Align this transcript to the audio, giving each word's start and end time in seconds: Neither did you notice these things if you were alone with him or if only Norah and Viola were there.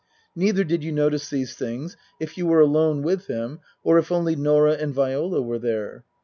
Neither 0.35 0.63
did 0.63 0.83
you 0.83 0.91
notice 0.91 1.29
these 1.29 1.55
things 1.55 1.95
if 2.19 2.35
you 2.35 2.47
were 2.47 2.59
alone 2.59 3.03
with 3.03 3.27
him 3.27 3.59
or 3.83 3.99
if 3.99 4.11
only 4.11 4.35
Norah 4.35 4.73
and 4.77 4.95
Viola 4.95 5.43
were 5.43 5.59
there. 5.59 6.05